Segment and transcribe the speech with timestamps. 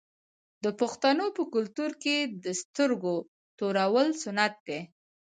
[0.63, 3.15] د پښتنو په کلتور کې د سترګو
[3.59, 4.79] تورول سنت دي.